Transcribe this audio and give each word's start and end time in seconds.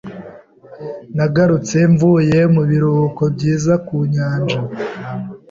Nagarutse 1.15 1.77
mvuye 1.91 2.39
mu 2.53 2.61
biruhuko 2.69 3.23
byiza 3.35 3.73
ku 3.85 3.95
nyanja. 4.13 4.59